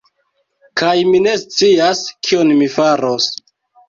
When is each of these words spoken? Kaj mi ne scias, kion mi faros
Kaj 0.81 0.93
mi 1.09 1.19
ne 1.25 1.33
scias, 1.43 2.01
kion 2.29 2.55
mi 2.63 2.71
faros 2.77 3.29